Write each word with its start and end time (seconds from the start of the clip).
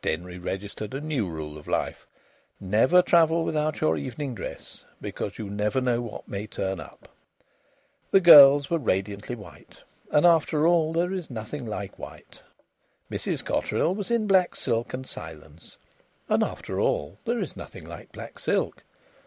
(Denry 0.00 0.38
registered 0.38 0.94
a 0.94 1.00
new 1.02 1.28
rule 1.28 1.58
of 1.58 1.68
life: 1.68 2.06
Never 2.58 3.02
travel 3.02 3.44
without 3.44 3.82
your 3.82 3.98
evening 3.98 4.34
dress, 4.34 4.82
because 4.98 5.36
you 5.36 5.50
never 5.50 5.78
know 5.78 6.00
what 6.00 6.26
may 6.26 6.46
turn 6.46 6.80
up.) 6.80 7.06
The 8.10 8.22
girls 8.22 8.70
were 8.70 8.78
radiantly 8.78 9.34
white. 9.34 9.82
And 10.10 10.24
after 10.24 10.66
all 10.66 10.94
there 10.94 11.12
is 11.12 11.28
nothing 11.28 11.66
like 11.66 11.98
white. 11.98 12.40
Mrs 13.10 13.44
Cotterill 13.44 13.94
was 13.94 14.10
in 14.10 14.26
black 14.26 14.56
silk 14.56 14.94
and 14.94 15.06
silence. 15.06 15.76
And 16.30 16.42
after 16.42 16.80
all 16.80 17.18
there 17.26 17.40
is 17.40 17.54
nothing 17.54 17.84
like 17.86 18.10
black 18.10 18.38
silk. 18.38 18.84